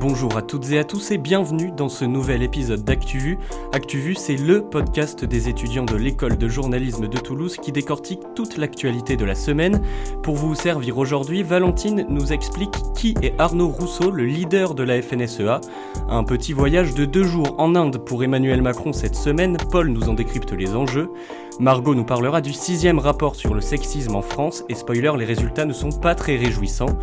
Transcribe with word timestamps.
Bonjour 0.00 0.34
à 0.34 0.40
toutes 0.40 0.70
et 0.70 0.78
à 0.78 0.84
tous 0.84 1.10
et 1.10 1.18
bienvenue 1.18 1.72
dans 1.76 1.90
ce 1.90 2.06
nouvel 2.06 2.42
épisode 2.42 2.82
d'ActuVu. 2.84 3.36
ActuVu, 3.74 4.14
c'est 4.14 4.36
le 4.36 4.62
podcast 4.62 5.26
des 5.26 5.50
étudiants 5.50 5.84
de 5.84 5.94
l'école 5.94 6.38
de 6.38 6.48
journalisme 6.48 7.06
de 7.06 7.18
Toulouse 7.18 7.58
qui 7.58 7.70
décortique 7.70 8.22
toute 8.34 8.56
l'actualité 8.56 9.16
de 9.16 9.26
la 9.26 9.34
semaine. 9.34 9.82
Pour 10.22 10.36
vous 10.36 10.54
servir 10.54 10.96
aujourd'hui, 10.96 11.42
Valentine 11.42 12.06
nous 12.08 12.32
explique 12.32 12.72
qui 12.96 13.14
est 13.20 13.38
Arnaud 13.38 13.68
Rousseau, 13.68 14.10
le 14.10 14.24
leader 14.24 14.74
de 14.74 14.84
la 14.84 15.02
FNSEA. 15.02 15.60
Un 16.08 16.24
petit 16.24 16.54
voyage 16.54 16.94
de 16.94 17.04
deux 17.04 17.24
jours 17.24 17.54
en 17.58 17.74
Inde 17.74 17.98
pour 17.98 18.24
Emmanuel 18.24 18.62
Macron 18.62 18.94
cette 18.94 19.16
semaine, 19.16 19.58
Paul 19.70 19.88
nous 19.88 20.08
en 20.08 20.14
décrypte 20.14 20.52
les 20.52 20.74
enjeux. 20.74 21.10
Margot 21.58 21.94
nous 21.94 22.06
parlera 22.06 22.40
du 22.40 22.54
sixième 22.54 22.98
rapport 22.98 23.34
sur 23.36 23.52
le 23.52 23.60
sexisme 23.60 24.16
en 24.16 24.22
France 24.22 24.64
et 24.70 24.74
spoiler, 24.74 25.12
les 25.18 25.26
résultats 25.26 25.66
ne 25.66 25.74
sont 25.74 25.92
pas 25.92 26.14
très 26.14 26.36
réjouissants. 26.36 26.96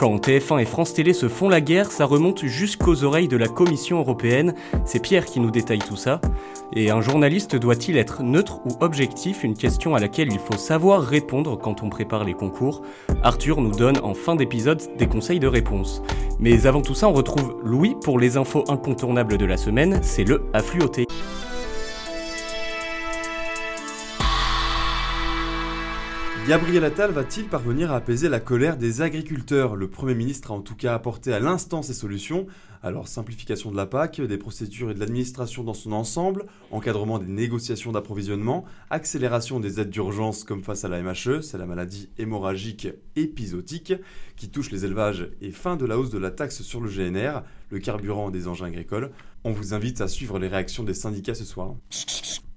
Quand 0.00 0.16
TF1 0.16 0.62
et 0.62 0.64
France 0.64 0.94
Télé 0.94 1.12
se 1.12 1.28
font 1.28 1.50
la 1.50 1.60
guerre, 1.60 1.92
ça 1.92 2.06
remonte 2.06 2.46
jusqu'aux 2.46 3.04
oreilles 3.04 3.28
de 3.28 3.36
la 3.36 3.48
Commission 3.48 3.98
européenne. 3.98 4.54
C'est 4.86 4.98
Pierre 4.98 5.26
qui 5.26 5.40
nous 5.40 5.50
détaille 5.50 5.80
tout 5.80 5.94
ça. 5.94 6.22
Et 6.72 6.90
un 6.90 7.02
journaliste 7.02 7.54
doit-il 7.54 7.98
être 7.98 8.22
neutre 8.22 8.60
ou 8.64 8.70
objectif? 8.80 9.44
Une 9.44 9.52
question 9.52 9.94
à 9.94 10.00
laquelle 10.00 10.32
il 10.32 10.38
faut 10.38 10.56
savoir 10.56 11.02
répondre 11.02 11.58
quand 11.58 11.82
on 11.82 11.90
prépare 11.90 12.24
les 12.24 12.32
concours. 12.32 12.80
Arthur 13.22 13.60
nous 13.60 13.72
donne 13.72 13.98
en 14.02 14.14
fin 14.14 14.36
d'épisode 14.36 14.80
des 14.96 15.06
conseils 15.06 15.38
de 15.38 15.46
réponse. 15.46 16.00
Mais 16.38 16.66
avant 16.66 16.80
tout 16.80 16.94
ça, 16.94 17.06
on 17.06 17.12
retrouve 17.12 17.58
Louis 17.62 17.94
pour 18.02 18.18
les 18.18 18.38
infos 18.38 18.64
incontournables 18.68 19.36
de 19.36 19.44
la 19.44 19.58
semaine. 19.58 20.00
C'est 20.02 20.24
le 20.24 20.44
affluoté. 20.54 21.08
Gabriel 26.48 26.84
Attal 26.84 27.12
va-t-il 27.12 27.46
parvenir 27.46 27.92
à 27.92 27.96
apaiser 27.96 28.28
la 28.28 28.40
colère 28.40 28.76
des 28.76 29.02
agriculteurs? 29.02 29.76
Le 29.76 29.88
Premier 29.88 30.14
ministre 30.14 30.50
a 30.50 30.54
en 30.54 30.62
tout 30.62 30.74
cas 30.74 30.94
apporté 30.94 31.32
à 31.32 31.38
l'instant 31.38 31.82
ses 31.82 31.92
solutions. 31.92 32.46
Alors 32.82 33.08
simplification 33.08 33.70
de 33.70 33.76
la 33.76 33.86
PAC, 33.86 34.22
des 34.22 34.38
procédures 34.38 34.90
et 34.90 34.94
de 34.94 35.00
l'administration 35.00 35.62
dans 35.62 35.74
son 35.74 35.92
ensemble, 35.92 36.46
encadrement 36.70 37.18
des 37.18 37.30
négociations 37.30 37.92
d'approvisionnement, 37.92 38.64
accélération 38.88 39.60
des 39.60 39.80
aides 39.80 39.90
d'urgence 39.90 40.42
comme 40.42 40.64
face 40.64 40.84
à 40.84 40.88
la 40.88 41.02
MHE, 41.02 41.42
c'est 41.42 41.58
la 41.58 41.66
maladie 41.66 42.08
hémorragique 42.18 42.88
épisodique 43.16 43.92
qui 44.36 44.48
touche 44.48 44.70
les 44.70 44.86
élevages 44.86 45.28
et 45.42 45.52
fin 45.52 45.76
de 45.76 45.84
la 45.84 45.98
hausse 45.98 46.10
de 46.10 46.18
la 46.18 46.30
taxe 46.30 46.62
sur 46.62 46.80
le 46.80 46.88
GNR, 46.88 47.42
le 47.68 47.78
carburant 47.78 48.30
des 48.30 48.48
engins 48.48 48.66
agricoles. 48.66 49.10
On 49.44 49.52
vous 49.52 49.74
invite 49.74 50.00
à 50.00 50.08
suivre 50.08 50.38
les 50.38 50.48
réactions 50.48 50.84
des 50.84 50.94
syndicats 50.94 51.34
ce 51.34 51.44
soir. 51.44 51.74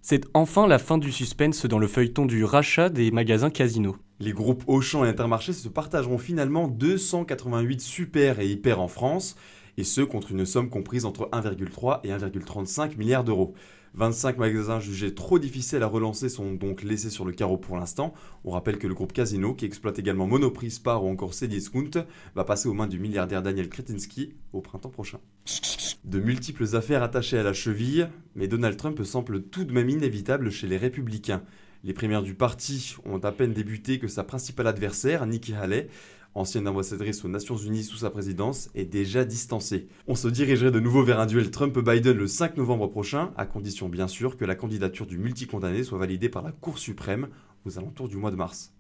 C'est 0.06 0.26
enfin 0.34 0.68
la 0.68 0.80
fin 0.80 0.98
du 0.98 1.14
suspense 1.14 1.66
dans 1.66 1.80
le 1.80 1.88
feuilleton 1.88 2.26
du 2.26 2.44
rachat 2.44 2.90
des 2.90 3.10
magasins 3.10 3.50
Casino. 3.50 3.96
Les 4.20 4.34
groupes 4.34 4.66
Auchan 4.68 5.06
et 5.06 5.08
Intermarché 5.08 5.54
se 5.54 5.70
partageront 5.70 6.18
finalement 6.18 6.68
288 6.68 7.80
super 7.80 8.42
et 8.42 8.50
hyper 8.50 8.82
en 8.82 8.90
France, 8.90 9.38
et 9.78 9.86
ce 9.86 10.02
contre 10.02 10.34
une 10.34 10.46
somme 10.46 10.70
comprise 10.70 11.06
entre 11.06 11.30
1,3 11.32 12.02
et 12.04 12.10
1,35 12.10 12.98
milliards 12.98 13.24
d'euros. 13.24 13.54
25 13.94 14.40
magasins 14.40 14.82
jugés 14.82 15.16
trop 15.16 15.40
difficiles 15.40 15.84
à 15.84 15.88
relancer 15.88 16.28
sont 16.28 16.52
donc 16.52 16.84
laissés 16.84 17.10
sur 17.10 17.24
le 17.24 17.32
carreau 17.32 17.58
pour 17.58 17.78
l'instant. 17.78 18.14
On 18.44 18.52
rappelle 18.52 18.80
que 18.80 18.88
le 18.88 18.94
groupe 18.94 19.14
Casino, 19.14 19.54
qui 19.54 19.64
exploite 19.64 20.00
également 20.00 20.28
Monoprix, 20.28 20.72
Spar 20.72 21.06
ou 21.06 21.10
encore 21.10 21.34
Cdiscount, 21.34 22.06
va 22.36 22.44
passer 22.44 22.68
aux 22.68 22.74
mains 22.74 22.88
du 22.88 23.00
milliardaire 23.00 23.42
Daniel 23.42 23.70
Kretinsky 23.70 24.34
au 24.52 24.60
printemps 24.60 24.90
prochain. 24.90 25.20
De 26.04 26.20
multiples 26.20 26.76
affaires 26.76 27.02
attachées 27.02 27.38
à 27.38 27.44
la 27.44 27.54
cheville, 27.54 28.10
mais 28.36 28.50
Donald 28.50 28.76
Trump 28.76 29.02
semble 29.04 29.44
tout 29.44 29.64
de 29.64 29.72
même 29.72 29.90
inévitable 29.90 30.52
chez 30.52 30.68
les 30.68 30.76
républicains. 30.76 31.44
Les 31.86 31.94
primaires 31.94 32.24
du 32.24 32.34
parti 32.34 32.96
ont 33.06 33.20
à 33.20 33.32
peine 33.32 33.54
débuté 33.54 34.00
que 34.00 34.10
sa 34.10 34.26
principale 34.26 34.68
adversaire, 34.68 35.26
Nikki 35.26 35.54
Haley, 35.54 35.88
ancienne 36.36 36.68
ambassadrice 36.68 37.24
aux 37.24 37.30
Nations 37.30 37.56
Unies 37.56 37.86
sous 37.86 37.98
sa 37.98 38.10
présidence, 38.10 38.70
est 38.76 38.84
déjà 38.84 39.24
distancée. 39.24 39.88
On 40.08 40.16
se 40.16 40.28
dirigerait 40.28 40.72
de 40.72 40.80
nouveau 40.82 41.04
vers 41.04 41.22
un 41.22 41.26
duel 41.26 41.52
Trump-Biden 41.52 42.18
le 42.18 42.28
5 42.28 42.58
novembre 42.58 42.88
prochain, 42.88 43.32
à 43.38 43.46
condition 43.46 43.88
bien 43.88 44.10
sûr 44.10 44.36
que 44.36 44.44
la 44.44 44.56
candidature 44.56 45.06
du 45.06 45.18
multicondamné 45.18 45.84
soit 45.84 46.00
validée 46.00 46.30
par 46.30 46.44
la 46.44 46.52
Cour 46.52 46.80
suprême 46.80 47.30
aux 47.66 47.78
alentours 47.78 48.10
du 48.10 48.18
mois 48.18 48.32
de 48.32 48.36
mars. 48.36 48.74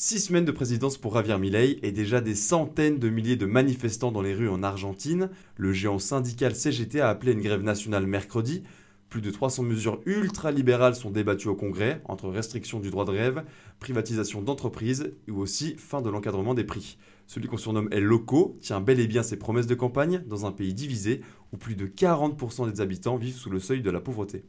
Six 0.00 0.20
semaines 0.20 0.44
de 0.44 0.52
présidence 0.52 0.96
pour 0.96 1.16
Javier 1.16 1.38
Milei 1.38 1.80
et 1.82 1.90
déjà 1.90 2.20
des 2.20 2.36
centaines 2.36 3.00
de 3.00 3.08
milliers 3.08 3.34
de 3.34 3.46
manifestants 3.46 4.12
dans 4.12 4.22
les 4.22 4.32
rues 4.32 4.48
en 4.48 4.62
Argentine. 4.62 5.28
Le 5.56 5.72
géant 5.72 5.98
syndical 5.98 6.54
CGT 6.54 7.00
a 7.00 7.08
appelé 7.08 7.32
une 7.32 7.40
grève 7.40 7.62
nationale 7.62 8.06
mercredi. 8.06 8.62
Plus 9.08 9.20
de 9.20 9.32
300 9.32 9.64
mesures 9.64 10.00
ultra-libérales 10.06 10.94
sont 10.94 11.10
débattues 11.10 11.48
au 11.48 11.56
Congrès, 11.56 12.00
entre 12.04 12.28
restriction 12.28 12.78
du 12.78 12.92
droit 12.92 13.06
de 13.06 13.10
grève, 13.10 13.42
privatisation 13.80 14.40
d'entreprises 14.40 15.10
ou 15.28 15.40
aussi 15.40 15.74
fin 15.78 16.00
de 16.00 16.10
l'encadrement 16.10 16.54
des 16.54 16.62
prix. 16.62 16.96
Celui 17.28 17.46
qu'on 17.46 17.58
surnomme 17.58 17.90
El 17.92 18.04
Loco 18.04 18.56
tient 18.62 18.80
bel 18.80 18.98
et 18.98 19.06
bien 19.06 19.22
ses 19.22 19.36
promesses 19.36 19.66
de 19.66 19.74
campagne 19.74 20.22
dans 20.26 20.46
un 20.46 20.50
pays 20.50 20.72
divisé 20.72 21.20
où 21.52 21.58
plus 21.58 21.76
de 21.76 21.86
40% 21.86 22.72
des 22.72 22.80
habitants 22.80 23.18
vivent 23.18 23.36
sous 23.36 23.50
le 23.50 23.60
seuil 23.60 23.82
de 23.82 23.90
la 23.90 24.00
pauvreté. 24.00 24.46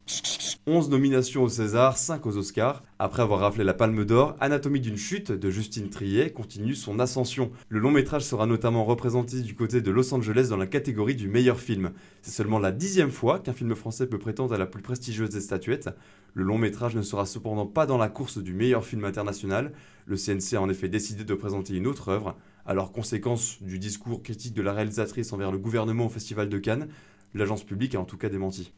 11 0.66 0.90
nominations 0.90 1.44
au 1.44 1.50
César, 1.50 1.98
5 1.98 2.26
aux 2.26 2.38
Oscars. 2.38 2.84
Après 2.98 3.22
avoir 3.22 3.42
raflé 3.42 3.66
la 3.66 3.74
Palme 3.74 4.06
d'Or, 4.06 4.38
Anatomie 4.40 4.80
d'une 4.80 4.96
chute 4.96 5.30
de 5.30 5.50
Justine 5.50 5.90
Triet 5.90 6.32
continue 6.32 6.74
son 6.74 7.00
ascension. 7.00 7.52
Le 7.68 7.80
long 7.80 7.92
métrage 7.92 8.24
sera 8.24 8.46
notamment 8.46 8.86
représenté 8.86 9.42
du 9.42 9.56
côté 9.56 9.82
de 9.82 9.92
Los 9.92 10.14
Angeles 10.14 10.48
dans 10.50 10.58
la 10.58 10.68
catégorie 10.68 11.16
du 11.16 11.28
meilleur 11.28 11.60
film. 11.60 11.92
C'est 12.22 12.32
seulement 12.32 12.60
la 12.60 12.72
dixième 12.72 13.12
fois 13.12 13.40
qu'un 13.40 13.52
film 13.52 13.76
français 13.76 14.08
peut 14.08 14.20
prétendre 14.20 14.54
à 14.54 14.58
la 14.58 14.66
plus 14.66 14.82
prestigieuse 14.82 15.32
des 15.32 15.42
statuettes. 15.42 15.90
Le 16.34 16.44
long 16.46 16.58
métrage 16.58 16.96
ne 16.96 17.02
sera 17.02 17.26
cependant 17.26 17.66
pas 17.66 17.86
dans 17.86 17.98
la 17.98 18.08
course 18.08 18.38
du 18.38 18.54
meilleur 18.54 18.86
film 18.86 19.04
international. 19.04 19.74
Le 20.06 20.16
CNC 20.16 20.56
a 20.56 20.62
en 20.62 20.70
effet 20.70 20.88
décidé 20.88 21.26
de 21.26 21.34
présenter 21.34 21.76
une 21.76 21.88
autre 21.88 22.08
œuvre. 22.08 22.38
Alors, 22.70 22.92
conséquence 22.92 23.58
du 23.64 23.80
discours 23.80 24.22
critique 24.22 24.54
de 24.54 24.62
la 24.62 24.74
réalisatrice 24.74 25.34
envers 25.34 25.52
le 25.52 25.58
gouvernement 25.58 26.06
au 26.06 26.10
Festival 26.10 26.50
de 26.50 26.60
Cannes, 26.60 26.88
l'agence 27.34 27.64
publique 27.64 27.96
a 27.96 28.00
en 28.00 28.06
tout 28.06 28.16
cas 28.16 28.30
démenti. 28.30 28.72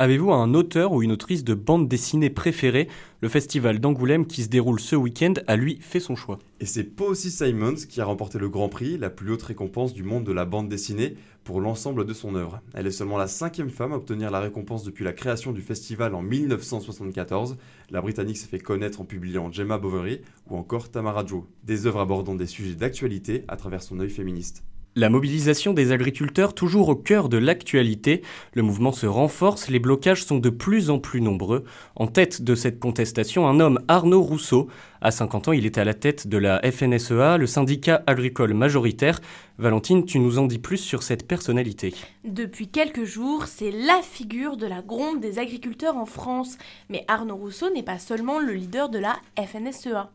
Avez-vous 0.00 0.30
un 0.30 0.54
auteur 0.54 0.92
ou 0.92 1.02
une 1.02 1.10
autrice 1.10 1.42
de 1.42 1.54
bande 1.54 1.88
dessinée 1.88 2.30
préférée? 2.30 2.86
Le 3.20 3.28
festival 3.28 3.80
d'Angoulême 3.80 4.26
qui 4.28 4.44
se 4.44 4.48
déroule 4.48 4.78
ce 4.78 4.94
week-end 4.94 5.34
a 5.48 5.56
lui 5.56 5.78
fait 5.80 5.98
son 5.98 6.14
choix. 6.14 6.38
Et 6.60 6.66
c'est 6.66 6.84
Posey 6.84 7.30
Simons 7.30 7.74
qui 7.74 8.00
a 8.00 8.04
remporté 8.04 8.38
le 8.38 8.48
Grand 8.48 8.68
Prix, 8.68 8.96
la 8.96 9.10
plus 9.10 9.32
haute 9.32 9.42
récompense 9.42 9.94
du 9.94 10.04
monde 10.04 10.22
de 10.22 10.30
la 10.30 10.44
bande 10.44 10.68
dessinée, 10.68 11.16
pour 11.42 11.60
l'ensemble 11.60 12.06
de 12.06 12.12
son 12.12 12.36
œuvre. 12.36 12.60
Elle 12.74 12.86
est 12.86 12.92
seulement 12.92 13.18
la 13.18 13.26
cinquième 13.26 13.70
femme 13.70 13.92
à 13.92 13.96
obtenir 13.96 14.30
la 14.30 14.38
récompense 14.38 14.84
depuis 14.84 15.04
la 15.04 15.12
création 15.12 15.50
du 15.50 15.62
festival 15.62 16.14
en 16.14 16.22
1974. 16.22 17.56
La 17.90 18.00
Britannique 18.00 18.36
s'est 18.36 18.46
fait 18.46 18.60
connaître 18.60 19.00
en 19.00 19.04
publiant 19.04 19.50
Gemma 19.50 19.78
Bovary 19.78 20.20
ou 20.48 20.56
encore 20.56 20.92
Tamara 20.92 21.26
Joe, 21.26 21.42
des 21.64 21.86
œuvres 21.86 21.98
abordant 21.98 22.36
des 22.36 22.46
sujets 22.46 22.76
d'actualité 22.76 23.42
à 23.48 23.56
travers 23.56 23.82
son 23.82 23.98
œil 23.98 24.10
féministe. 24.10 24.62
La 24.96 25.10
mobilisation 25.10 25.74
des 25.74 25.92
agriculteurs 25.92 26.54
toujours 26.54 26.88
au 26.88 26.96
cœur 26.96 27.28
de 27.28 27.36
l'actualité. 27.36 28.22
Le 28.54 28.62
mouvement 28.62 28.90
se 28.90 29.06
renforce, 29.06 29.68
les 29.68 29.78
blocages 29.78 30.24
sont 30.24 30.38
de 30.38 30.50
plus 30.50 30.90
en 30.90 30.98
plus 30.98 31.20
nombreux. 31.20 31.64
En 31.94 32.08
tête 32.08 32.42
de 32.42 32.54
cette 32.54 32.80
contestation, 32.80 33.46
un 33.46 33.60
homme, 33.60 33.78
Arnaud 33.86 34.22
Rousseau. 34.22 34.68
À 35.00 35.12
50 35.12 35.48
ans, 35.48 35.52
il 35.52 35.66
était 35.66 35.80
à 35.80 35.84
la 35.84 35.94
tête 35.94 36.26
de 36.26 36.36
la 36.36 36.60
FNSEA, 36.62 37.36
le 37.38 37.46
syndicat 37.46 38.02
agricole 38.08 38.54
majoritaire. 38.54 39.20
Valentine, 39.58 40.04
tu 40.04 40.18
nous 40.18 40.38
en 40.38 40.46
dis 40.46 40.58
plus 40.58 40.78
sur 40.78 41.04
cette 41.04 41.28
personnalité. 41.28 41.94
Depuis 42.24 42.68
quelques 42.68 43.04
jours, 43.04 43.44
c'est 43.46 43.70
la 43.70 44.00
figure 44.02 44.56
de 44.56 44.66
la 44.66 44.82
gronde 44.82 45.20
des 45.20 45.38
agriculteurs 45.38 45.96
en 45.96 46.06
France. 46.06 46.58
Mais 46.88 47.04
Arnaud 47.06 47.36
Rousseau 47.36 47.70
n'est 47.72 47.84
pas 47.84 47.98
seulement 47.98 48.40
le 48.40 48.52
leader 48.52 48.88
de 48.88 48.98
la 48.98 49.16
FNSEA. 49.36 50.10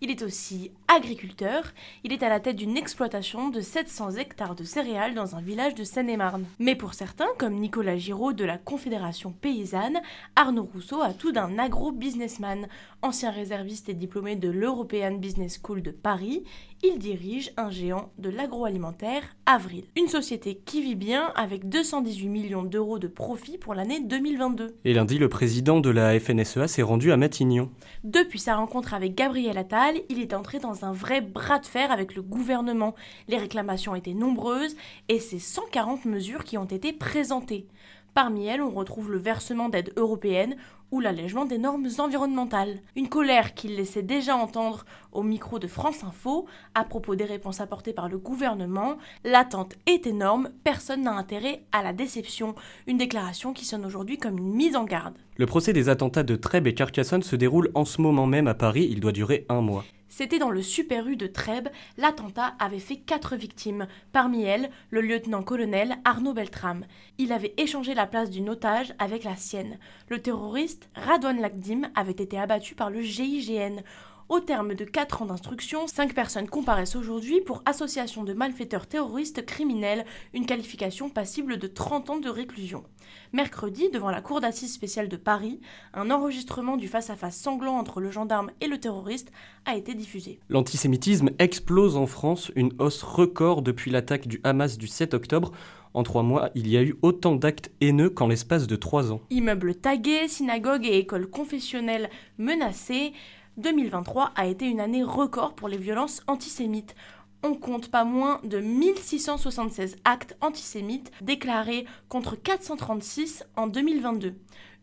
Il 0.00 0.10
est 0.10 0.22
aussi 0.22 0.70
agriculteur. 0.86 1.64
Il 2.04 2.12
est 2.12 2.22
à 2.22 2.28
la 2.28 2.38
tête 2.38 2.54
d'une 2.54 2.76
exploitation 2.76 3.48
de 3.48 3.60
700 3.60 4.12
hectares 4.12 4.54
de 4.54 4.62
céréales 4.62 5.14
dans 5.14 5.34
un 5.34 5.40
village 5.40 5.74
de 5.74 5.82
Seine-et-Marne. 5.82 6.44
Mais 6.60 6.76
pour 6.76 6.94
certains, 6.94 7.26
comme 7.36 7.54
Nicolas 7.54 7.96
Giraud 7.96 8.32
de 8.32 8.44
la 8.44 8.58
Confédération 8.58 9.32
paysanne, 9.32 9.98
Arnaud 10.36 10.68
Rousseau 10.72 11.02
a 11.02 11.12
tout 11.12 11.32
d'un 11.32 11.58
agro-businessman. 11.58 12.68
Ancien 13.02 13.32
réserviste 13.32 13.88
et 13.88 13.94
diplômé 13.94 14.36
de 14.36 14.48
l'European 14.48 15.16
Business 15.18 15.60
School 15.62 15.82
de 15.82 15.90
Paris, 15.90 16.44
il 16.84 16.98
dirige 16.98 17.52
un 17.56 17.70
géant 17.70 18.12
de 18.18 18.30
l'agroalimentaire, 18.30 19.22
Avril. 19.46 19.82
Une 19.96 20.06
société 20.06 20.60
qui 20.64 20.80
vit 20.80 20.94
bien 20.94 21.32
avec 21.34 21.68
218 21.68 22.28
millions 22.28 22.62
d'euros 22.62 23.00
de 23.00 23.08
profit 23.08 23.58
pour 23.58 23.74
l'année 23.74 24.00
2022. 24.00 24.76
Et 24.84 24.94
lundi, 24.94 25.18
le 25.18 25.28
président 25.28 25.80
de 25.80 25.90
la 25.90 26.18
FNSEA 26.20 26.68
s'est 26.68 26.82
rendu 26.82 27.10
à 27.10 27.16
Matignon. 27.16 27.70
Depuis 28.04 28.38
sa 28.38 28.54
rencontre 28.54 28.94
avec 28.94 29.16
Gabriel 29.16 29.58
Attal, 29.58 29.87
il 30.08 30.20
est 30.20 30.34
entré 30.34 30.58
dans 30.58 30.84
un 30.84 30.92
vrai 30.92 31.20
bras 31.20 31.58
de 31.58 31.66
fer 31.66 31.90
avec 31.90 32.14
le 32.14 32.22
gouvernement. 32.22 32.94
Les 33.28 33.36
réclamations 33.38 33.94
étaient 33.94 34.14
nombreuses 34.14 34.76
et 35.08 35.18
c'est 35.18 35.38
140 35.38 36.04
mesures 36.04 36.44
qui 36.44 36.58
ont 36.58 36.64
été 36.64 36.92
présentées. 36.92 37.66
Parmi 38.14 38.46
elles, 38.46 38.62
on 38.62 38.70
retrouve 38.70 39.12
le 39.12 39.18
versement 39.18 39.68
d'aides 39.68 39.92
européennes 39.96 40.56
ou 40.90 41.00
l'allègement 41.00 41.44
des 41.44 41.58
normes 41.58 41.88
environnementales. 41.98 42.80
Une 42.96 43.08
colère 43.08 43.54
qu'il 43.54 43.76
laissait 43.76 44.02
déjà 44.02 44.36
entendre 44.36 44.84
au 45.12 45.22
micro 45.22 45.58
de 45.58 45.66
France 45.66 46.02
Info 46.04 46.46
à 46.74 46.84
propos 46.84 47.14
des 47.14 47.24
réponses 47.24 47.60
apportées 47.60 47.92
par 47.92 48.08
le 48.08 48.18
gouvernement. 48.18 48.96
L'attente 49.24 49.74
est 49.86 50.06
énorme, 50.06 50.50
personne 50.64 51.02
n'a 51.02 51.12
intérêt 51.12 51.62
à 51.72 51.82
la 51.82 51.92
déception. 51.92 52.54
Une 52.86 52.98
déclaration 52.98 53.52
qui 53.52 53.64
sonne 53.64 53.84
aujourd'hui 53.84 54.18
comme 54.18 54.38
une 54.38 54.54
mise 54.54 54.76
en 54.76 54.84
garde. 54.84 55.14
Le 55.36 55.46
procès 55.46 55.72
des 55.72 55.88
attentats 55.88 56.22
de 56.22 56.36
Trèbes 56.36 56.66
et 56.66 56.74
Carcassonne 56.74 57.22
se 57.22 57.36
déroule 57.36 57.70
en 57.74 57.84
ce 57.84 58.00
moment 58.00 58.26
même 58.26 58.48
à 58.48 58.54
Paris, 58.54 58.88
il 58.90 59.00
doit 59.00 59.12
durer 59.12 59.46
un 59.48 59.60
mois. 59.60 59.84
C'était 60.08 60.38
dans 60.38 60.50
le 60.50 60.62
Super 60.62 61.06
U 61.06 61.16
de 61.16 61.26
Trèbes, 61.26 61.68
l'attentat 61.96 62.54
avait 62.58 62.78
fait 62.78 62.96
quatre 62.96 63.36
victimes, 63.36 63.86
parmi 64.12 64.42
elles 64.42 64.70
le 64.90 65.00
lieutenant-colonel 65.00 65.96
Arnaud 66.04 66.32
Beltrame. 66.32 66.86
Il 67.18 67.32
avait 67.32 67.54
échangé 67.58 67.94
la 67.94 68.06
place 68.06 68.30
d'une 68.30 68.48
otage 68.48 68.94
avec 68.98 69.24
la 69.24 69.36
sienne. 69.36 69.78
Le 70.08 70.20
terroriste 70.20 70.88
Radwan 70.94 71.40
Lakdim 71.40 71.90
avait 71.94 72.12
été 72.12 72.38
abattu 72.38 72.74
par 72.74 72.90
le 72.90 73.02
GIGN. 73.02 73.82
Au 74.28 74.40
terme 74.40 74.74
de 74.74 74.84
4 74.84 75.22
ans 75.22 75.26
d'instruction, 75.26 75.86
5 75.86 76.12
personnes 76.12 76.50
comparaissent 76.50 76.96
aujourd'hui 76.96 77.40
pour 77.40 77.62
association 77.64 78.24
de 78.24 78.34
malfaiteurs 78.34 78.86
terroristes 78.86 79.46
criminels, 79.46 80.04
une 80.34 80.44
qualification 80.44 81.08
passible 81.08 81.56
de 81.56 81.66
30 81.66 82.10
ans 82.10 82.18
de 82.18 82.28
réclusion. 82.28 82.84
Mercredi, 83.32 83.88
devant 83.90 84.10
la 84.10 84.20
cour 84.20 84.42
d'assises 84.42 84.74
spéciale 84.74 85.08
de 85.08 85.16
Paris, 85.16 85.60
un 85.94 86.10
enregistrement 86.10 86.76
du 86.76 86.88
face-à-face 86.88 87.38
sanglant 87.38 87.78
entre 87.78 88.02
le 88.02 88.10
gendarme 88.10 88.50
et 88.60 88.66
le 88.66 88.76
terroriste 88.76 89.32
a 89.64 89.76
été 89.76 89.94
diffusé. 89.94 90.40
L'antisémitisme 90.50 91.30
explose 91.38 91.96
en 91.96 92.06
France, 92.06 92.52
une 92.54 92.74
hausse 92.78 93.02
record 93.02 93.62
depuis 93.62 93.90
l'attaque 93.90 94.28
du 94.28 94.42
Hamas 94.44 94.76
du 94.76 94.88
7 94.88 95.14
octobre. 95.14 95.52
En 95.94 96.02
trois 96.02 96.22
mois, 96.22 96.50
il 96.54 96.68
y 96.68 96.76
a 96.76 96.82
eu 96.82 96.96
autant 97.00 97.34
d'actes 97.34 97.70
haineux 97.80 98.10
qu'en 98.10 98.28
l'espace 98.28 98.66
de 98.66 98.76
trois 98.76 99.10
ans. 99.10 99.22
Immeubles 99.30 99.74
tagués, 99.74 100.28
synagogues 100.28 100.84
et 100.84 100.98
écoles 100.98 101.30
confessionnelles 101.30 102.10
menacées, 102.36 103.14
2023 103.58 104.32
a 104.36 104.46
été 104.46 104.66
une 104.66 104.80
année 104.80 105.02
record 105.02 105.54
pour 105.54 105.68
les 105.68 105.76
violences 105.76 106.22
antisémites. 106.28 106.94
On 107.42 107.54
compte 107.54 107.90
pas 107.90 108.04
moins 108.04 108.40
de 108.44 108.60
1676 108.60 109.96
actes 110.04 110.36
antisémites 110.40 111.10
déclarés 111.20 111.84
contre 112.08 112.36
436 112.36 113.44
en 113.56 113.66
2022. 113.66 114.34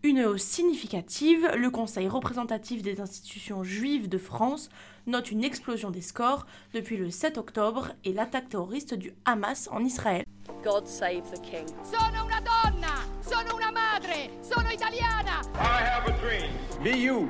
Une 0.03 0.23
hausse 0.25 0.43
significative, 0.43 1.49
le 1.55 1.69
Conseil 1.69 2.07
représentatif 2.07 2.81
des 2.81 3.01
institutions 3.01 3.63
juives 3.63 4.07
de 4.07 4.17
France 4.17 4.69
note 5.07 5.31
une 5.31 5.43
explosion 5.43 5.89
des 5.89 6.01
scores 6.01 6.45
depuis 6.73 6.97
le 6.97 7.09
7 7.09 7.37
octobre 7.37 7.91
et 8.03 8.13
l'attaque 8.13 8.49
terroriste 8.49 8.93
du 8.93 9.13
Hamas 9.25 9.69
en 9.71 9.83
Israël. 9.83 10.23
God 10.63 10.87
save 10.87 11.23
the 11.31 11.41
king. 11.41 11.65
Sono 11.83 12.25
una 12.25 12.41
donna, 12.41 12.95
sono 13.21 13.55
una 13.55 13.71
madre, 13.71 14.31
sono 14.41 14.69
italiana. 14.69 15.41
I 15.55 15.83
have 15.83 16.07
a 16.07 16.17
dream. 16.19 16.51
Be 16.83 16.97
you. 16.97 17.29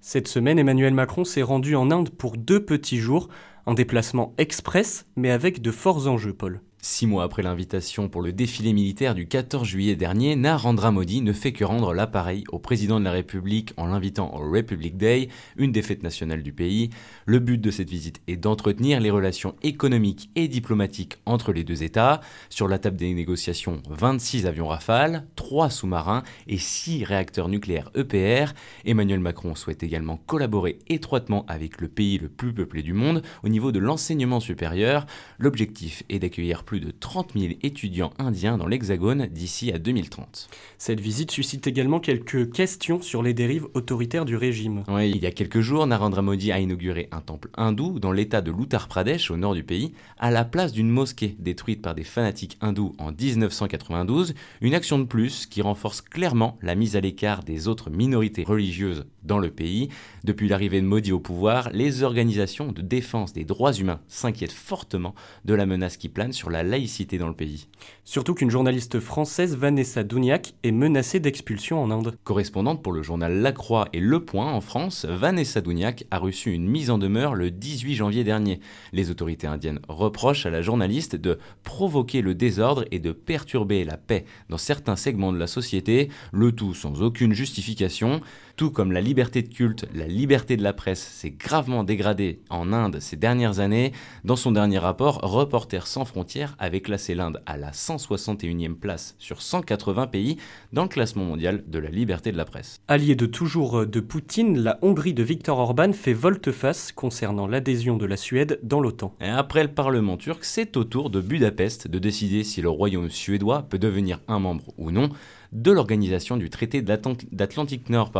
Cette 0.00 0.28
semaine, 0.28 0.58
Emmanuel 0.58 0.94
Macron 0.94 1.24
s'est 1.24 1.42
rendu 1.42 1.74
en 1.74 1.90
Inde 1.90 2.10
pour 2.10 2.36
deux 2.36 2.64
petits 2.64 2.98
jours, 2.98 3.28
un 3.66 3.74
déplacement 3.74 4.34
express, 4.38 5.06
mais 5.16 5.30
avec 5.30 5.62
de 5.62 5.70
forts 5.70 6.06
enjeux, 6.06 6.34
Paul. 6.34 6.60
Six 6.82 7.06
mois 7.06 7.24
après 7.24 7.42
l'invitation 7.42 8.08
pour 8.08 8.22
le 8.22 8.32
défilé 8.32 8.72
militaire 8.72 9.14
du 9.14 9.26
14 9.26 9.66
juillet 9.66 9.96
dernier, 9.96 10.36
Narendra 10.36 10.92
Modi 10.92 11.20
ne 11.20 11.32
fait 11.32 11.52
que 11.52 11.64
rendre 11.64 11.92
l'appareil 11.94 12.44
au 12.52 12.60
président 12.60 13.00
de 13.00 13.04
la 13.04 13.10
République 13.10 13.72
en 13.76 13.86
l'invitant 13.86 14.32
au 14.34 14.50
Republic 14.50 14.96
Day, 14.96 15.28
une 15.56 15.72
des 15.72 15.82
fêtes 15.82 16.04
nationales 16.04 16.44
du 16.44 16.52
pays. 16.52 16.90
Le 17.24 17.40
but 17.40 17.60
de 17.60 17.70
cette 17.72 17.90
visite 17.90 18.20
est 18.28 18.36
d'entretenir 18.36 19.00
les 19.00 19.10
relations 19.10 19.56
économiques 19.62 20.30
et 20.36 20.46
diplomatiques 20.46 21.16
entre 21.26 21.52
les 21.52 21.64
deux 21.64 21.82
États. 21.82 22.20
Sur 22.50 22.68
la 22.68 22.78
table 22.78 22.96
des 22.96 23.12
négociations, 23.14 23.82
26 23.90 24.46
avions 24.46 24.68
Rafale, 24.68 25.24
3 25.34 25.70
sous-marins 25.70 26.22
et 26.46 26.58
6 26.58 27.02
réacteurs 27.04 27.48
nucléaires 27.48 27.90
EPR. 27.96 28.52
Emmanuel 28.84 29.20
Macron 29.20 29.54
souhaite 29.54 29.82
également 29.82 30.18
collaborer 30.18 30.78
étroitement 30.88 31.46
avec 31.48 31.80
le 31.80 31.88
pays 31.88 32.18
le 32.18 32.28
plus 32.28 32.52
peuplé 32.52 32.82
du 32.82 32.92
monde 32.92 33.22
au 33.42 33.48
niveau 33.48 33.72
de 33.72 33.80
l'enseignement 33.80 34.40
supérieur. 34.40 35.06
L'objectif 35.38 36.04
est 36.08 36.20
d'accueillir 36.20 36.62
plus 36.66 36.80
de 36.80 36.90
30 36.90 37.32
000 37.34 37.54
étudiants 37.62 38.12
indiens 38.18 38.58
dans 38.58 38.66
l'Hexagone 38.66 39.28
d'ici 39.28 39.72
à 39.72 39.78
2030. 39.78 40.50
Cette 40.76 41.00
visite 41.00 41.30
suscite 41.30 41.66
également 41.66 42.00
quelques 42.00 42.52
questions 42.52 43.00
sur 43.00 43.22
les 43.22 43.32
dérives 43.32 43.68
autoritaires 43.74 44.24
du 44.24 44.36
régime. 44.36 44.82
Oui, 44.88 45.10
il 45.10 45.22
y 45.22 45.26
a 45.26 45.30
quelques 45.30 45.60
jours, 45.60 45.86
Narendra 45.86 46.22
Modi 46.22 46.52
a 46.52 46.58
inauguré 46.58 47.08
un 47.12 47.20
temple 47.20 47.48
hindou 47.56 48.00
dans 48.00 48.12
l'état 48.12 48.42
de 48.42 48.50
l'Uttar 48.50 48.88
Pradesh, 48.88 49.30
au 49.30 49.36
nord 49.36 49.54
du 49.54 49.62
pays, 49.62 49.94
à 50.18 50.30
la 50.30 50.44
place 50.44 50.72
d'une 50.72 50.90
mosquée 50.90 51.36
détruite 51.38 51.80
par 51.80 51.94
des 51.94 52.04
fanatiques 52.04 52.58
hindous 52.60 52.94
en 52.98 53.12
1992, 53.12 54.34
une 54.60 54.74
action 54.74 54.98
de 54.98 55.04
plus 55.04 55.46
qui 55.46 55.62
renforce 55.62 56.00
clairement 56.00 56.58
la 56.60 56.74
mise 56.74 56.96
à 56.96 57.00
l'écart 57.00 57.44
des 57.44 57.68
autres 57.68 57.90
minorités 57.90 58.42
religieuses 58.42 59.06
dans 59.22 59.38
le 59.38 59.50
pays. 59.50 59.88
Depuis 60.24 60.48
l'arrivée 60.48 60.80
de 60.80 60.86
Modi 60.86 61.12
au 61.12 61.20
pouvoir, 61.20 61.70
les 61.72 62.02
organisations 62.02 62.72
de 62.72 62.82
défense 62.82 63.32
des 63.32 63.44
droits 63.44 63.72
humains 63.72 64.00
s'inquiètent 64.08 64.52
fortement 64.52 65.14
de 65.44 65.54
la 65.54 65.66
menace 65.66 65.96
qui 65.96 66.08
plane 66.08 66.32
sur 66.32 66.50
la 66.50 66.55
laïcité 66.62 67.18
dans 67.18 67.28
le 67.28 67.34
pays. 67.34 67.68
Surtout 68.04 68.34
qu'une 68.34 68.50
journaliste 68.50 69.00
française, 69.00 69.56
Vanessa 69.56 70.04
Douniac, 70.04 70.54
est 70.62 70.72
menacée 70.72 71.20
d'expulsion 71.20 71.82
en 71.82 71.90
Inde. 71.90 72.16
Correspondante 72.24 72.82
pour 72.82 72.92
le 72.92 73.02
journal 73.02 73.40
La 73.40 73.52
Croix 73.52 73.88
et 73.92 74.00
Le 74.00 74.24
Point 74.24 74.52
en 74.52 74.60
France, 74.60 75.04
Vanessa 75.04 75.60
Douniac 75.60 76.04
a 76.10 76.18
reçu 76.18 76.52
une 76.52 76.68
mise 76.68 76.90
en 76.90 76.98
demeure 76.98 77.34
le 77.34 77.50
18 77.50 77.94
janvier 77.94 78.24
dernier. 78.24 78.60
Les 78.92 79.10
autorités 79.10 79.46
indiennes 79.46 79.80
reprochent 79.88 80.46
à 80.46 80.50
la 80.50 80.62
journaliste 80.62 81.16
de 81.16 81.38
provoquer 81.64 82.22
le 82.22 82.34
désordre 82.34 82.84
et 82.90 82.98
de 82.98 83.12
perturber 83.12 83.84
la 83.84 83.96
paix 83.96 84.24
dans 84.48 84.58
certains 84.58 84.96
segments 84.96 85.32
de 85.32 85.38
la 85.38 85.46
société, 85.46 86.10
le 86.32 86.52
tout 86.52 86.74
sans 86.74 87.02
aucune 87.02 87.32
justification. 87.32 88.20
Tout 88.56 88.70
comme 88.70 88.90
la 88.90 89.02
liberté 89.02 89.42
de 89.42 89.52
culte, 89.52 89.84
la 89.94 90.06
liberté 90.06 90.56
de 90.56 90.62
la 90.62 90.72
presse 90.72 91.02
s'est 91.02 91.30
gravement 91.30 91.84
dégradée 91.84 92.40
en 92.48 92.72
Inde 92.72 93.00
ces 93.00 93.16
dernières 93.16 93.60
années. 93.60 93.92
Dans 94.24 94.34
son 94.34 94.50
dernier 94.50 94.78
rapport, 94.78 95.18
Reporters 95.18 95.86
sans 95.86 96.06
frontières 96.06 96.56
avait 96.58 96.80
classé 96.80 97.14
l'Inde 97.14 97.42
à 97.44 97.58
la 97.58 97.72
161e 97.72 98.76
place 98.76 99.14
sur 99.18 99.42
180 99.42 100.06
pays 100.06 100.38
dans 100.72 100.84
le 100.84 100.88
classement 100.88 101.24
mondial 101.24 101.64
de 101.66 101.78
la 101.78 101.90
liberté 101.90 102.32
de 102.32 102.38
la 102.38 102.46
presse. 102.46 102.80
Allié 102.88 103.14
de 103.14 103.26
toujours 103.26 103.84
de 103.84 104.00
Poutine, 104.00 104.58
la 104.58 104.78
Hongrie 104.80 105.12
de 105.12 105.22
Viktor 105.22 105.58
Orban 105.58 105.92
fait 105.92 106.14
volte-face 106.14 106.92
concernant 106.92 107.46
l'adhésion 107.46 107.98
de 107.98 108.06
la 108.06 108.16
Suède 108.16 108.58
dans 108.62 108.80
l'OTAN. 108.80 109.14
Et 109.20 109.28
après 109.28 109.64
le 109.64 109.74
Parlement 109.74 110.16
turc, 110.16 110.44
c'est 110.46 110.78
au 110.78 110.84
tour 110.84 111.10
de 111.10 111.20
Budapest 111.20 111.88
de 111.88 111.98
décider 111.98 112.42
si 112.42 112.62
le 112.62 112.70
royaume 112.70 113.10
suédois 113.10 113.64
peut 113.68 113.78
devenir 113.78 114.20
un 114.28 114.38
membre 114.38 114.72
ou 114.78 114.90
non 114.90 115.10
de 115.52 115.70
l'organisation 115.70 116.36
du 116.36 116.50
traité 116.50 116.82
d'Atlantique 116.82 117.90
Nord. 117.90 118.12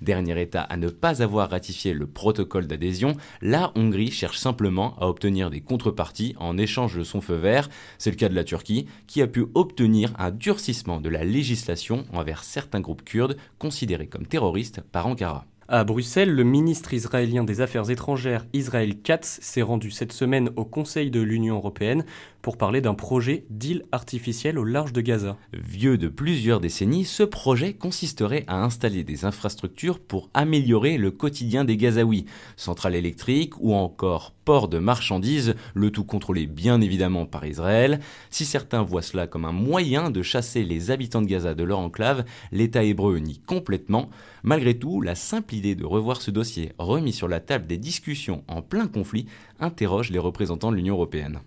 Dernier 0.00 0.40
État 0.40 0.62
à 0.62 0.76
ne 0.76 0.88
pas 0.88 1.22
avoir 1.22 1.50
ratifié 1.50 1.92
le 1.92 2.06
protocole 2.06 2.66
d'adhésion, 2.66 3.16
la 3.40 3.72
Hongrie 3.74 4.10
cherche 4.10 4.38
simplement 4.38 4.94
à 4.98 5.08
obtenir 5.08 5.50
des 5.50 5.60
contreparties 5.60 6.34
en 6.38 6.58
échange 6.58 6.96
de 6.96 7.04
son 7.04 7.20
feu 7.20 7.34
vert. 7.34 7.68
C'est 7.98 8.10
le 8.10 8.16
cas 8.16 8.28
de 8.28 8.34
la 8.34 8.44
Turquie, 8.44 8.86
qui 9.06 9.22
a 9.22 9.26
pu 9.26 9.46
obtenir 9.54 10.12
un 10.18 10.30
durcissement 10.30 11.00
de 11.00 11.08
la 11.08 11.24
législation 11.24 12.04
envers 12.12 12.44
certains 12.44 12.80
groupes 12.80 13.04
kurdes 13.04 13.36
considérés 13.58 14.06
comme 14.06 14.26
terroristes 14.26 14.80
par 14.92 15.06
Ankara. 15.06 15.46
À 15.68 15.84
Bruxelles, 15.84 16.34
le 16.34 16.44
ministre 16.44 16.92
israélien 16.92 17.44
des 17.44 17.62
Affaires 17.62 17.88
étrangères 17.88 18.44
Israël 18.52 19.00
Katz 19.00 19.38
s'est 19.40 19.62
rendu 19.62 19.90
cette 19.90 20.12
semaine 20.12 20.50
au 20.56 20.66
Conseil 20.66 21.10
de 21.10 21.20
l'Union 21.20 21.54
européenne 21.54 22.04
pour 22.42 22.56
parler 22.56 22.80
d'un 22.80 22.94
projet 22.94 23.46
d'île 23.48 23.84
artificielle 23.92 24.58
au 24.58 24.64
large 24.64 24.92
de 24.92 25.00
Gaza. 25.00 25.38
Vieux 25.52 25.96
de 25.96 26.08
plusieurs 26.08 26.60
décennies, 26.60 27.04
ce 27.04 27.22
projet 27.22 27.72
consisterait 27.72 28.44
à 28.48 28.62
installer 28.62 29.04
des 29.04 29.24
infrastructures 29.24 30.00
pour 30.00 30.28
améliorer 30.34 30.98
le 30.98 31.12
quotidien 31.12 31.64
des 31.64 31.76
Gazaouis, 31.76 32.26
centrales 32.56 32.96
électriques 32.96 33.54
ou 33.60 33.74
encore 33.74 34.34
ports 34.44 34.68
de 34.68 34.78
marchandises, 34.78 35.54
le 35.74 35.90
tout 35.90 36.04
contrôlé 36.04 36.46
bien 36.46 36.80
évidemment 36.80 37.26
par 37.26 37.46
Israël. 37.46 38.00
Si 38.30 38.44
certains 38.44 38.82
voient 38.82 39.02
cela 39.02 39.28
comme 39.28 39.44
un 39.44 39.52
moyen 39.52 40.10
de 40.10 40.22
chasser 40.22 40.64
les 40.64 40.90
habitants 40.90 41.22
de 41.22 41.28
Gaza 41.28 41.54
de 41.54 41.62
leur 41.62 41.78
enclave, 41.78 42.24
l'État 42.50 42.82
hébreu 42.82 43.18
nie 43.18 43.38
complètement. 43.38 44.10
Malgré 44.42 44.76
tout, 44.76 45.00
la 45.00 45.14
simple 45.14 45.54
idée 45.54 45.76
de 45.76 45.84
revoir 45.84 46.20
ce 46.20 46.32
dossier 46.32 46.72
remis 46.78 47.12
sur 47.12 47.28
la 47.28 47.38
table 47.38 47.68
des 47.68 47.78
discussions 47.78 48.42
en 48.48 48.62
plein 48.62 48.88
conflit 48.88 49.26
interroge 49.60 50.10
les 50.10 50.18
représentants 50.18 50.72
de 50.72 50.76
l'Union 50.76 50.94
européenne. 50.94 51.40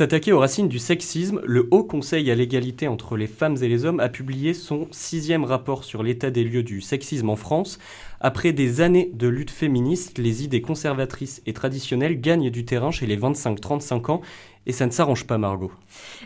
S'attaquer 0.00 0.32
aux 0.32 0.38
racines 0.38 0.68
du 0.68 0.78
sexisme, 0.78 1.42
le 1.44 1.68
Haut 1.70 1.84
Conseil 1.84 2.30
à 2.30 2.34
l'égalité 2.34 2.88
entre 2.88 3.18
les 3.18 3.26
femmes 3.26 3.58
et 3.60 3.68
les 3.68 3.84
hommes 3.84 4.00
a 4.00 4.08
publié 4.08 4.54
son 4.54 4.88
sixième 4.92 5.44
rapport 5.44 5.84
sur 5.84 6.02
l'état 6.02 6.30
des 6.30 6.42
lieux 6.42 6.62
du 6.62 6.80
sexisme 6.80 7.28
en 7.28 7.36
France. 7.36 7.78
Après 8.18 8.54
des 8.54 8.80
années 8.80 9.10
de 9.12 9.28
lutte 9.28 9.50
féministe, 9.50 10.16
les 10.16 10.42
idées 10.42 10.62
conservatrices 10.62 11.42
et 11.44 11.52
traditionnelles 11.52 12.18
gagnent 12.18 12.48
du 12.48 12.64
terrain 12.64 12.90
chez 12.90 13.06
les 13.06 13.18
25-35 13.18 14.10
ans 14.10 14.20
et 14.66 14.72
ça 14.72 14.84
ne 14.84 14.90
s'arrange 14.90 15.26
pas, 15.26 15.38
Margot. 15.38 15.72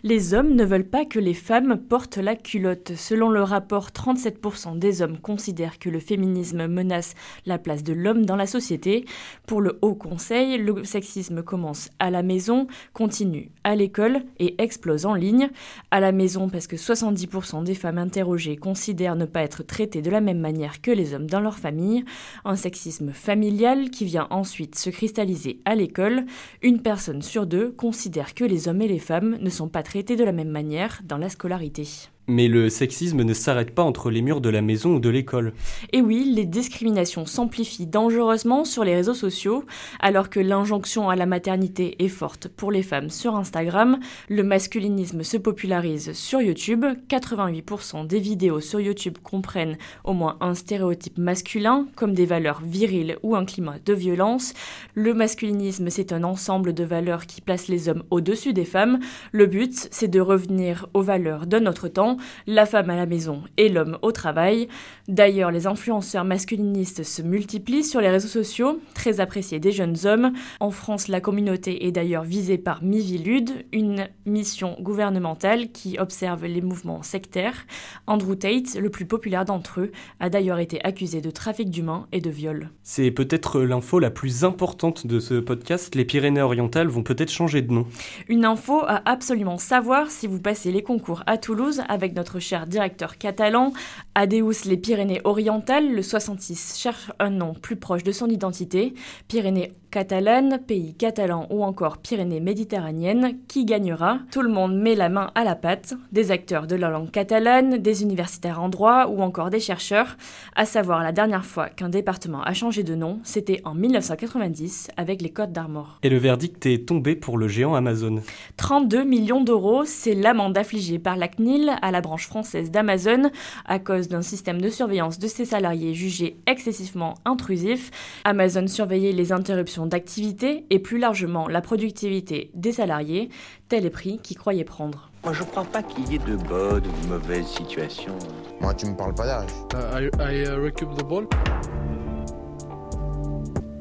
Les 0.03 0.35
hommes 0.35 0.55
ne 0.55 0.65
veulent 0.65 0.89
pas 0.89 1.05
que 1.05 1.21
les 1.21 1.35
femmes 1.35 1.79
portent 1.79 2.17
la 2.17 2.35
culotte. 2.35 2.93
Selon 2.97 3.31
le 3.31 3.43
rapport, 3.43 3.91
37% 3.91 4.77
des 4.77 5.03
hommes 5.03 5.19
considèrent 5.19 5.79
que 5.79 5.89
le 5.89 6.01
féminisme 6.01 6.67
menace 6.67 7.15
la 7.47 7.59
place 7.59 7.85
de 7.85 7.93
l'homme 7.93 8.27
dans 8.27 8.35
la 8.35 8.49
société. 8.49 9.05
Pour 9.47 9.61
le 9.61 9.79
Haut 9.83 9.95
Conseil, 9.95 10.59
le 10.59 10.83
sexisme 10.83 11.45
commence 11.45 11.91
à 12.01 12.11
la 12.11 12.25
maison, 12.25 12.67
continue 12.93 13.53
à 13.63 13.77
l'école 13.77 14.23
et 14.41 14.61
explose 14.61 15.07
en 15.07 15.15
ligne. 15.15 15.49
À 15.93 16.01
la 16.01 16.11
maison 16.11 16.49
parce 16.49 16.67
que 16.67 16.77
70% 16.77 17.63
des 17.63 17.77
femmes 17.77 17.99
interrogées 17.99 18.57
considèrent 18.57 19.17
ne 19.17 19.27
pas 19.27 19.43
être 19.43 19.63
traitées 19.63 20.03
de 20.03 20.11
la 20.11 20.21
même 20.21 20.41
manière 20.41 20.81
que 20.81 20.91
les 20.91 21.15
hommes 21.15 21.31
dans 21.31 21.41
leur 21.41 21.57
famille. 21.57 22.05
Un 22.45 22.57
sexisme 22.57 23.13
familial 23.13 23.91
qui 23.91 24.05
vient 24.05 24.27
ensuite 24.31 24.77
se 24.77 24.91
cristalliser 24.91 25.61
à 25.65 25.77
l'école. 25.77 26.25
Une 26.63 26.83
personne 26.83 27.23
sur 27.23 27.47
deux 27.47 27.71
considère 27.71 28.34
que 28.35 28.45
les 28.45 28.69
hommes 28.69 28.83
et 28.83 28.89
les 28.89 28.99
femmes 28.99 29.39
ne 29.41 29.51
sont 29.51 29.69
pas 29.69 29.83
traités 29.83 30.17
de 30.17 30.25
la 30.25 30.33
même 30.33 30.51
manière 30.51 31.01
dans 31.05 31.19
la 31.19 31.29
scolarité. 31.29 31.87
Mais 32.27 32.49
le 32.49 32.71
sexisme 32.71 33.23
ne 33.23 33.35
s'arrête 33.35 33.75
pas 33.75 33.83
entre 33.83 34.11
les 34.11 34.23
murs 34.23 34.41
de 34.41 34.49
la 34.49 34.63
maison 34.63 34.97
ou 34.97 34.99
de 34.99 35.11
l'école. 35.11 35.53
Et 35.93 36.01
oui, 36.01 36.33
les 36.35 36.47
discriminations 36.47 37.27
s'amplifient 37.27 37.87
dangereusement 37.87 38.65
sur 38.65 38.83
les 38.83 38.95
réseaux 38.95 39.15
sociaux, 39.15 39.65
alors 40.01 40.31
que 40.31 40.41
l'injonction 40.41 41.11
à 41.11 41.17
la 41.17 41.27
maternité 41.27 42.03
est 42.03 42.09
forte 42.09 42.49
pour 42.49 42.73
les 42.73 42.83
femmes 42.83 43.11
sur 43.11 43.37
Instagram, 43.37 43.99
le 44.29 44.43
masculinisme 44.43 45.23
se 45.23 45.37
popularise 45.37 46.13
sur 46.13 46.41
YouTube, 46.41 46.85
88% 47.09 48.07
des 48.07 48.21
vidéos 48.21 48.61
sur 48.61 48.81
YouTube 48.81 49.19
comprennent 49.23 49.77
au 50.05 50.13
moins 50.13 50.37
un 50.41 50.55
stéréotype 50.55 51.19
masculin, 51.19 51.87
comme 51.95 52.15
des 52.15 52.27
valeurs 52.27 52.63
viriles 52.65 53.19
ou 53.23 53.37
un 53.37 53.45
climat 53.45 53.77
de 53.85 53.93
violence. 53.93 54.55
Le 54.95 55.13
masculinisme, 55.13 55.91
c'est 55.91 56.13
un 56.13 56.25
ensemble 56.25 56.73
de 56.73 56.85
valeurs 56.85 57.27
qui 57.27 57.41
placent 57.41 57.69
les 57.69 57.89
hommes 57.89 58.05
au-dessus 58.11 58.53
des 58.53 58.65
femmes. 58.65 58.99
Le 59.33 59.47
but, 59.47 59.89
c'est 59.91 60.09
de 60.09 60.21
revenir 60.21 60.89
aux 60.95 61.03
valeurs 61.03 61.47
de 61.47 61.59
notre 61.59 61.89
temps 61.89 62.14
la 62.47 62.67
femme 62.67 62.91
à 62.91 62.97
la 62.97 63.07
maison 63.07 63.43
et 63.57 63.69
l'homme 63.69 63.99
au 64.03 64.13
travail. 64.13 64.69
D'ailleurs, 65.09 65.51
les 65.51 65.67
influenceurs 65.67 66.25
masculinistes 66.25 67.03
se 67.03 67.23
multiplient 67.23 67.85
sur 67.85 68.01
les 68.01 68.09
réseaux 68.09 68.29
sociaux, 68.29 68.81
très 68.95 69.21
appréciés 69.21 69.61
des 69.61 69.73
jeunes 69.73 69.97
hommes. 70.05 70.33
En 70.61 70.71
France, 70.71 71.09
la 71.09 71.21
communauté 71.21 71.87
est 71.87 71.93
d'ailleurs 71.93 72.25
visée 72.25 72.59
par 72.59 72.83
Mivilude, 72.83 73.51
une 73.73 74.09
mission 74.27 74.77
gouvernementale 74.81 75.71
qui 75.73 75.99
observe 75.99 76.47
les 76.47 76.61
mouvements 76.61 77.03
sectaires. 77.03 77.67
Andrew 78.07 78.35
Tate, 78.35 78.77
le 78.77 78.91
plus 78.91 79.07
populaire 79.07 79.45
d'entre 79.45 79.81
eux, 79.81 79.93
a 80.21 80.31
d'ailleurs 80.31 80.59
été 80.59 80.83
accusé 80.85 81.21
de 81.21 81.31
trafic 81.31 81.71
d'humains 81.71 82.07
et 82.13 82.21
de 82.21 82.31
viol. 82.31 82.71
C'est 82.83 83.11
peut-être 83.11 83.61
l'info 83.61 83.99
la 83.99 84.11
plus 84.11 84.45
importante 84.45 85.07
de 85.07 85.21
ce 85.21 85.35
podcast. 85.35 85.95
Les 85.95 86.05
Pyrénées-Orientales 86.05 86.89
vont 86.89 87.03
peut-être 87.03 87.31
changer 87.31 87.63
de 87.63 87.73
nom. 87.73 87.87
Une 88.29 88.45
info 88.45 88.83
à 88.87 89.03
absolument 89.09 89.59
savoir 89.59 90.11
si 90.11 90.27
vous 90.27 90.41
passez 90.41 90.73
les 90.73 90.83
concours 90.83 91.23
à 91.27 91.39
Toulouse 91.39 91.83
avec 91.89 92.04
avec 92.05 92.15
notre 92.15 92.39
cher 92.39 92.67
directeur 92.67 93.17
catalan. 93.17 93.73
Adeus 94.15 94.67
les 94.67 94.77
Pyrénées-Orientales, 94.77 95.91
le 95.91 96.03
66 96.03 96.79
cherche 96.79 97.11
un 97.19 97.31
nom 97.31 97.55
plus 97.55 97.77
proche 97.77 98.05
de 98.05 98.13
son 98.13 98.29
identité. 98.29 98.93
Pyrénées 99.27 99.73
catalane, 99.95 100.59
pays 100.67 100.93
catalan 100.95 101.47
ou 101.51 101.63
encore 101.63 101.99
Pyrénées 101.99 102.41
méditerranéennes, 102.41 103.39
qui 103.47 103.65
gagnera? 103.65 104.19
Tout 104.33 104.43
le 104.43 104.49
monde 104.49 104.77
met 104.77 104.97
la 104.97 105.09
main 105.09 105.31
à 105.37 105.45
la 105.45 105.55
pâte, 105.55 105.95
des 106.11 106.33
acteurs 106.33 106.67
de 106.67 106.75
la 106.75 106.91
langue 106.91 107.13
catalane, 107.13 107.79
des 107.79 108.03
universitaires 108.03 108.61
en 108.61 108.69
droit 108.69 109.07
ou 109.07 109.23
encore 109.23 109.51
des 109.51 109.61
chercheurs, 109.61 110.17
à 110.57 110.67
savoir 110.67 111.05
la 111.05 111.13
dernière 111.13 111.45
fois 111.45 111.69
qu'un 111.69 111.89
département 111.89 112.43
a 112.43 112.53
changé 112.55 112.83
de 112.83 112.97
nom, 112.97 113.21
c'était 113.23 113.61
en 113.65 113.75
1990 113.75 114.91
avec 114.97 115.23
les 115.23 115.31
Côtes 115.31 115.53
d'Armor. 115.53 116.01
Et 116.03 116.09
le 116.09 116.19
verdict 116.19 116.67
est 116.67 116.89
tombé 116.89 117.15
pour 117.15 117.39
le 117.39 117.47
géant 117.47 117.77
Amazon. 117.77 118.17
32 118.57 119.05
millions 119.05 119.45
d'euros, 119.45 119.85
c'est 119.85 120.15
l'amende 120.15 120.59
affligée 120.59 120.99
par 120.99 121.17
la 121.17 121.29
CNIL 121.29 121.71
à 121.81 121.93
la 121.95 122.01
branche 122.01 122.27
française 122.27 122.73
d'Amazon 122.73 123.31
à 123.67 123.79
cause 123.79 124.09
d'un 124.09 124.21
système 124.21 124.61
de 124.61 124.69
surveillance 124.69 125.21
de 125.21 125.29
ses 125.29 125.45
salariés 125.45 125.95
jugé 125.95 126.37
excessivement 126.49 127.15
intrusif. 127.25 127.93
Amazon 128.25 128.67
surveillait 128.67 129.13
les 129.13 129.31
interruptions 129.31 129.87
d'activité 129.87 130.67
et 130.71 130.81
plus 130.81 130.99
largement 130.99 131.47
la 131.47 131.61
productivité 131.61 132.51
des 132.55 132.73
salariés, 132.73 133.29
tel 133.69 133.87
est 133.87 133.91
prix 133.91 134.19
qu'ils 134.19 134.37
croyaient 134.37 134.65
prendre. 134.65 135.11
Moi, 135.23 135.33
je 135.33 135.45
crois 135.45 135.65
pas 135.65 135.83
qu'il 135.85 136.11
y 136.11 136.17
ait 136.17 136.19
de 136.19 136.35
bonnes 136.35 136.83
ou 136.85 137.07
de 137.07 137.09
mauvaises 137.09 137.47
situations. 137.47 138.19
Moi, 138.61 138.75
tu 138.75 138.87
me 138.87 138.97
parles 138.97 139.15
pas 139.15 139.27
d'âge. 139.27 139.51
Uh, 139.73 140.11
I, 140.21 140.43
uh, 140.43 140.71
the 140.71 141.05
ball. 141.05 141.29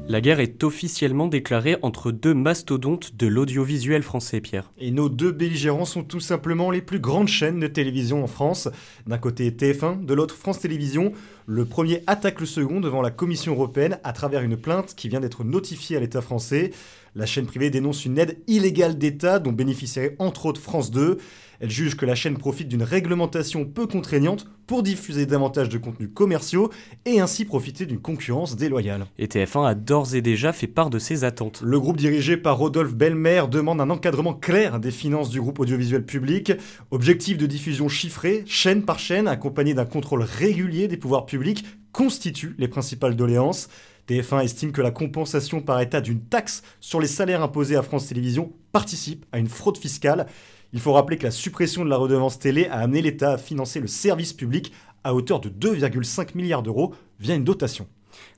La 0.06 0.20
guerre 0.20 0.40
est 0.40 0.62
officiellement 0.62 1.28
déclarée 1.28 1.78
entre 1.80 2.12
deux 2.12 2.34
mastodontes 2.34 3.16
de 3.16 3.26
l'audiovisuel 3.26 4.02
français, 4.02 4.42
Pierre. 4.42 4.70
Et 4.76 4.90
nos 4.90 5.08
deux 5.08 5.32
belligérants 5.32 5.86
sont 5.86 6.04
tout 6.04 6.20
simplement 6.20 6.70
les 6.70 6.82
plus 6.82 7.00
grandes 7.00 7.28
chaînes 7.28 7.58
de 7.58 7.66
télévision 7.66 8.22
en 8.22 8.26
France. 8.26 8.68
D'un 9.06 9.16
côté 9.16 9.50
TF1, 9.50 10.04
de 10.04 10.12
l'autre 10.12 10.34
France 10.34 10.60
Télévisions. 10.60 11.12
Le 11.46 11.64
premier 11.64 12.02
attaque 12.06 12.40
le 12.40 12.46
second 12.46 12.80
devant 12.80 13.00
la 13.00 13.10
Commission 13.10 13.52
européenne 13.52 13.98
à 14.04 14.12
travers 14.12 14.42
une 14.42 14.58
plainte 14.58 14.94
qui 14.94 15.08
vient 15.08 15.20
d'être 15.20 15.42
notifiée 15.42 15.96
à 15.96 16.00
l'État 16.00 16.20
français. 16.20 16.72
La 17.14 17.24
chaîne 17.24 17.46
privée 17.46 17.70
dénonce 17.70 18.04
une 18.04 18.18
aide 18.18 18.38
illégale 18.46 18.98
d'État 18.98 19.38
dont 19.38 19.52
bénéficierait 19.52 20.16
entre 20.18 20.44
autres 20.44 20.60
France 20.60 20.90
2. 20.90 21.16
Elle 21.64 21.70
juge 21.70 21.96
que 21.96 22.04
la 22.04 22.14
chaîne 22.14 22.36
profite 22.36 22.68
d'une 22.68 22.82
réglementation 22.82 23.64
peu 23.64 23.86
contraignante 23.86 24.46
pour 24.66 24.82
diffuser 24.82 25.24
davantage 25.24 25.70
de 25.70 25.78
contenus 25.78 26.10
commerciaux 26.12 26.70
et 27.06 27.20
ainsi 27.20 27.46
profiter 27.46 27.86
d'une 27.86 28.00
concurrence 28.00 28.54
déloyale. 28.54 29.06
Et 29.16 29.28
TF1 29.28 29.68
a 29.68 29.74
d'ores 29.74 30.14
et 30.14 30.20
déjà 30.20 30.52
fait 30.52 30.66
part 30.66 30.90
de 30.90 30.98
ses 30.98 31.24
attentes. 31.24 31.62
Le 31.64 31.80
groupe 31.80 31.96
dirigé 31.96 32.36
par 32.36 32.58
Rodolphe 32.58 32.94
Belmer 32.94 33.44
demande 33.50 33.80
un 33.80 33.88
encadrement 33.88 34.34
clair 34.34 34.78
des 34.78 34.90
finances 34.90 35.30
du 35.30 35.40
groupe 35.40 35.58
audiovisuel 35.58 36.04
public, 36.04 36.52
objectif 36.90 37.38
de 37.38 37.46
diffusion 37.46 37.88
chiffré, 37.88 38.44
chaîne 38.44 38.82
par 38.82 38.98
chaîne, 38.98 39.26
accompagné 39.26 39.72
d'un 39.72 39.86
contrôle 39.86 40.22
régulier 40.22 40.86
des 40.86 40.98
pouvoirs 40.98 41.24
publics, 41.24 41.64
constituent 41.92 42.56
les 42.58 42.68
principales 42.68 43.16
doléances. 43.16 43.70
TF1 44.06 44.44
estime 44.44 44.72
que 44.72 44.82
la 44.82 44.90
compensation 44.90 45.62
par 45.62 45.80
état 45.80 46.02
d'une 46.02 46.20
taxe 46.20 46.62
sur 46.80 47.00
les 47.00 47.06
salaires 47.06 47.42
imposés 47.42 47.76
à 47.76 47.82
France 47.82 48.08
Télévisions 48.08 48.52
participe 48.70 49.24
à 49.32 49.38
une 49.38 49.48
fraude 49.48 49.78
fiscale. 49.78 50.26
Il 50.74 50.80
faut 50.80 50.92
rappeler 50.92 51.16
que 51.16 51.22
la 51.22 51.30
suppression 51.30 51.84
de 51.84 51.88
la 51.88 51.96
redevance 51.96 52.40
télé 52.40 52.66
a 52.66 52.80
amené 52.80 53.00
l'État 53.00 53.34
à 53.34 53.38
financer 53.38 53.78
le 53.78 53.86
service 53.86 54.32
public 54.32 54.72
à 55.04 55.14
hauteur 55.14 55.38
de 55.38 55.48
2,5 55.48 56.30
milliards 56.34 56.64
d'euros 56.64 56.92
via 57.20 57.36
une 57.36 57.44
dotation. 57.44 57.86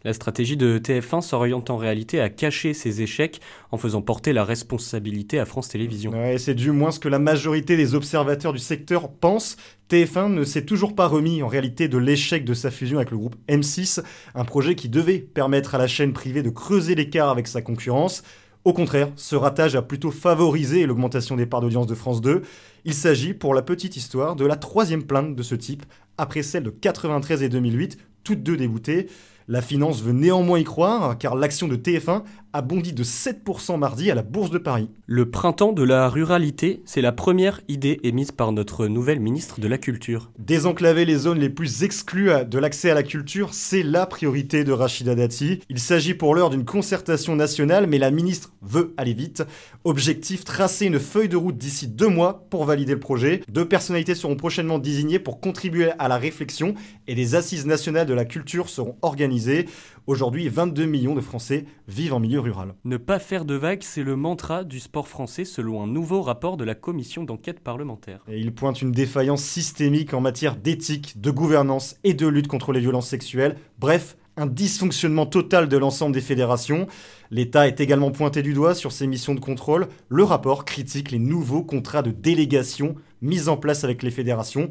La 0.05 0.13
stratégie 0.13 0.59
de 0.59 0.79
TF1 0.79 1.23
s'oriente 1.23 1.71
en 1.71 1.79
réalité 1.79 2.21
à 2.21 2.29
cacher 2.29 2.75
ses 2.75 3.01
échecs 3.01 3.41
en 3.73 3.79
faisant 3.79 4.03
porter 4.03 4.35
la 4.35 4.45
responsabilité 4.45 5.39
à 5.39 5.47
France 5.47 5.69
Télévisions. 5.69 6.13
Ouais, 6.13 6.37
c'est 6.37 6.55
du 6.55 6.73
moins 6.73 6.91
ce 6.91 7.01
que 7.01 7.09
la 7.09 7.19
majorité 7.19 7.77
des 7.77 7.95
observateurs 7.95 8.53
du 8.53 8.59
secteur 8.59 9.11
pensent. 9.11 9.57
TF1 9.91 10.29
ne 10.29 10.45
s'est 10.45 10.67
toujours 10.67 10.95
pas 10.95 11.07
remis 11.07 11.43
en 11.43 11.49
réalité 11.49 11.89
de 11.89 11.97
l'échec 11.99 12.45
de 12.45 12.53
sa 12.55 12.71
fusion 12.71 12.99
avec 12.99 13.13
le 13.13 13.19
groupe 13.19 13.37
M6, 13.49 14.03
un 14.35 14.45
projet 14.45 14.75
qui 14.75 14.91
devait 14.91 15.19
permettre 15.19 15.75
à 15.75 15.79
la 15.79 15.87
chaîne 15.87 16.13
privée 16.13 16.43
de 16.43 16.51
creuser 16.51 16.95
l'écart 16.95 17.31
avec 17.31 17.49
sa 17.49 17.63
concurrence. 17.63 18.23
Au 18.67 18.73
contraire, 18.73 19.13
ce 19.15 19.37
ratage 19.37 19.77
a 19.77 19.83
plutôt 19.83 20.11
favorisé 20.11 20.87
l'augmentation 20.87 21.37
des 21.37 21.47
parts 21.47 21.61
d'audience 21.61 21.87
de 21.87 21.95
France 21.95 22.21
2. 22.21 22.43
Il 22.85 22.95
s'agit, 22.95 23.33
pour 23.33 23.55
la 23.55 23.63
petite 23.63 23.97
histoire, 23.97 24.35
de 24.35 24.45
la 24.45 24.57
troisième 24.57 25.05
plainte 25.05 25.37
de 25.37 25.43
ce 25.45 25.55
type, 25.55 25.87
après 26.19 26.43
celle 26.43 26.65
de 26.65 26.71
93 26.71 27.45
et 27.45 27.49
2008, 27.49 27.97
toutes 28.25 28.43
deux 28.43 28.57
déboutées. 28.57 29.07
La 29.47 29.63
finance 29.63 30.03
veut 30.03 30.11
néanmoins 30.11 30.59
y 30.59 30.65
croire, 30.65 31.17
car 31.17 31.37
l'action 31.37 31.69
de 31.69 31.77
TF1 31.77 32.25
a 32.57 32.63
bondi 32.63 32.95
de 32.95 33.05
7% 33.05 33.79
mardi 33.79 34.11
à 34.11 34.15
la 34.15 34.23
Bourse 34.23 34.51
de 34.51 34.57
Paris. 34.57 34.89
Le 35.05 35.31
printemps 35.31 35.75
de 35.75 35.83
la 35.83 36.09
ruralité, 36.09 36.83
c'est 36.87 37.03
la 37.03 37.13
première 37.13 37.61
idée 37.69 38.01
émise 38.03 38.33
par 38.33 38.51
notre 38.51 38.87
nouvelle 38.87 39.21
ministre 39.21 39.61
de 39.61 39.69
la 39.69 39.77
Culture. 39.77 40.31
Désenclaver 40.39 41.05
les 41.05 41.17
zones 41.17 41.39
les 41.39 41.51
plus 41.51 41.83
exclues 41.83 42.31
de 42.49 42.59
l'accès 42.59 42.91
à 42.91 42.95
la 42.95 43.03
culture, 43.03 43.53
c'est 43.53 43.83
la 43.83 44.07
priorité 44.07 44.65
de 44.65 44.73
Rachida 44.73 45.15
Dati. 45.15 45.61
Il 45.69 45.79
s'agit 45.79 46.15
pour 46.15 46.35
l'heure 46.35 46.49
d'une 46.49 46.65
concertation 46.65 47.37
nationale, 47.37 47.87
mais 47.87 47.99
la 47.99 48.11
ministre 48.11 48.55
veut 48.63 48.95
aller 48.97 49.13
vite. 49.13 49.45
Objectif, 49.85 50.45
tracer 50.45 50.87
une 50.87 50.99
feuille 50.99 51.29
de 51.29 51.37
route 51.37 51.59
d'ici 51.59 51.89
deux 51.89 52.09
mois 52.09 52.47
pour 52.49 52.65
valider 52.65 52.95
le 52.95 53.01
projet. 53.01 53.43
Deux 53.51 53.69
personnalités 53.69 54.15
seront 54.15 54.35
prochainement 54.35 54.79
désignées 54.79 55.19
pour 55.19 55.41
contribuer 55.41 55.91
à 55.99 56.09
la 56.09 56.17
réflexion 56.17 56.75
et 57.07 57.15
des 57.15 57.35
assises 57.35 57.67
nationales 57.67 58.07
de 58.07 58.15
la 58.15 58.25
culture 58.25 58.71
seront 58.71 58.97
organisées. 59.03 59.67
Aujourd'hui, 60.07 60.49
22 60.49 60.87
millions 60.87 61.17
de 61.17 61.21
Français 61.21 61.65
vivent 61.89 62.15
en 62.15 62.21
milieu 62.21 62.39
rural. 62.39 62.75
Ne 62.85 62.97
pas 62.97 63.19
faire 63.19 63.45
de 63.45 63.57
vagues, 63.57 63.83
c'est 63.83 64.05
le 64.05 64.15
mantra 64.15 64.63
du 64.63 64.79
sport 64.79 65.09
français 65.09 65.45
selon 65.45 65.83
un 65.83 65.89
nouveau 65.89 66.23
rapport 66.23 66.57
de 66.57 66.63
la 66.63 66.77
commission 66.77 67.25
d'enquête 67.25 67.59
parlementaire. 67.59 68.21
Et 68.29 68.39
il 68.39 68.55
pointe 68.55 68.81
une 68.81 68.93
défaillance 68.93 69.43
systémique 69.43 70.15
en 70.15 70.21
matière 70.21 70.55
d'éthique, 70.55 71.21
de 71.21 71.33
gouvernance 71.33 71.97
et 72.05 72.15
de 72.15 72.29
lutte 72.29 72.47
contre 72.47 72.73
les 72.73 72.79
violences 72.79 73.09
sexuelles. 73.09 73.57
Bref, 73.81 74.17
un 74.37 74.47
dysfonctionnement 74.47 75.27
total 75.27 75.69
de 75.69 75.77
l'ensemble 75.77 76.15
des 76.15 76.21
fédérations. 76.21 76.87
L'État 77.33 77.67
est 77.67 77.81
également 77.81 78.13
pointé 78.13 78.43
du 78.43 78.55
doigt 78.55 78.77
sur 78.77 78.93
ses 78.93 79.09
missions 79.09 79.35
de 79.35 79.41
contrôle. 79.41 79.89
Le 80.09 80.23
rapport 80.23 80.65
critique 80.65 81.11
les 81.11 81.19
nouveaux 81.19 81.65
contrats 81.65 82.03
de 82.03 82.13
délégation 82.13 82.95
mis 83.23 83.49
en 83.49 83.57
place 83.57 83.83
avec 83.83 84.05
les 84.05 84.13
fédérations. 84.13 84.71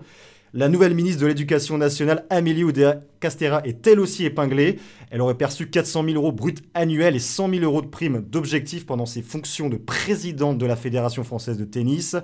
La 0.57 0.69
nouvelle 0.69 0.93
ministre 0.93 1.21
de 1.21 1.27
l'Éducation 1.27 1.77
nationale, 1.77 2.25
Amélie 2.29 2.63
Oudéa 2.63 3.01
Castera, 3.19 3.59
est 3.65 3.85
elle 3.87 3.99
aussi 3.99 4.23
épinglée. 4.23 4.79
Elle 5.11 5.19
aurait 5.19 5.35
perçu 5.35 5.69
400 5.69 6.05
000 6.05 6.15
euros 6.15 6.31
bruts 6.31 6.55
annuels 6.73 7.17
et 7.17 7.19
100 7.19 7.49
000 7.49 7.63
euros 7.65 7.81
de 7.81 7.87
primes 7.87 8.21
d'objectif 8.21 8.85
pendant 8.85 9.05
ses 9.05 9.21
fonctions 9.21 9.67
de 9.67 9.75
présidente 9.75 10.57
de 10.57 10.65
la 10.65 10.77
Fédération 10.77 11.25
française 11.25 11.57
de 11.57 11.65
tennis. 11.65 12.15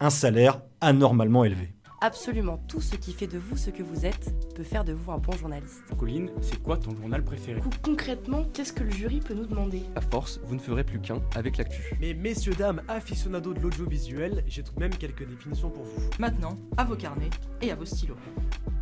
Un 0.00 0.10
salaire 0.10 0.60
anormalement 0.82 1.46
élevé. 1.46 1.70
Absolument 2.00 2.62
tout 2.68 2.80
ce 2.80 2.94
qui 2.94 3.12
fait 3.12 3.26
de 3.26 3.38
vous 3.38 3.56
ce 3.56 3.70
que 3.70 3.82
vous 3.82 4.06
êtes 4.06 4.32
peut 4.54 4.62
faire 4.62 4.84
de 4.84 4.92
vous 4.92 5.10
un 5.10 5.18
bon 5.18 5.32
journaliste. 5.32 5.82
Colline, 5.98 6.30
c'est 6.40 6.62
quoi 6.62 6.76
ton 6.76 6.94
journal 6.94 7.24
préféré? 7.24 7.60
Concrètement, 7.82 8.44
qu'est-ce 8.52 8.72
que 8.72 8.84
le 8.84 8.92
jury 8.92 9.18
peut 9.18 9.34
nous 9.34 9.46
demander? 9.46 9.82
À 9.96 10.00
force, 10.00 10.38
vous 10.44 10.54
ne 10.54 10.60
ferez 10.60 10.84
plus 10.84 11.00
qu'un 11.00 11.20
avec 11.34 11.56
l'actu. 11.56 11.92
Mais 12.00 12.14
messieurs, 12.14 12.54
dames, 12.56 12.82
aficionados 12.86 13.52
de 13.52 13.58
l'audiovisuel, 13.58 14.44
j'ai 14.46 14.62
tout 14.62 14.74
de 14.74 14.80
même 14.80 14.94
quelques 14.94 15.28
définitions 15.28 15.70
pour 15.70 15.82
vous. 15.82 16.00
Maintenant, 16.20 16.54
à 16.76 16.84
vos 16.84 16.94
carnets 16.94 17.30
et 17.62 17.72
à 17.72 17.74
vos 17.74 17.84
stylos. 17.84 18.14